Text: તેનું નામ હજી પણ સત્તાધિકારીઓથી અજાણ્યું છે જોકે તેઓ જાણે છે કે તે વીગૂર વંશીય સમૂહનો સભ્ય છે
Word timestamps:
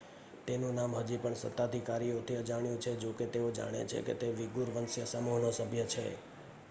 તેનું 0.45 0.75
નામ 0.75 0.95
હજી 0.99 1.17
પણ 1.17 1.35
સત્તાધિકારીઓથી 1.35 2.37
અજાણ્યું 2.37 2.79
છે 2.79 2.95
જોકે 2.95 3.25
તેઓ 3.27 3.51
જાણે 3.51 3.85
છે 3.85 3.99
કે 4.01 4.13
તે 4.15 4.33
વીગૂર 4.33 4.69
વંશીય 4.71 5.05
સમૂહનો 5.05 5.49
સભ્ય 5.51 5.85
છે 5.85 6.05